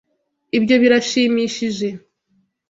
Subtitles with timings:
[0.57, 1.87] Ibyo birashimishije.